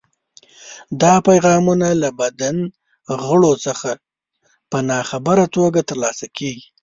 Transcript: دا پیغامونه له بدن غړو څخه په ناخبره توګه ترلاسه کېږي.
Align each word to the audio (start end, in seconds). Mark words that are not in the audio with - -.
دا 1.01 1.13
پیغامونه 1.27 1.87
له 2.01 2.09
بدن 2.21 2.57
غړو 3.23 3.53
څخه 3.65 3.89
په 4.71 4.77
ناخبره 4.89 5.45
توګه 5.55 5.79
ترلاسه 5.89 6.25
کېږي. 6.37 6.65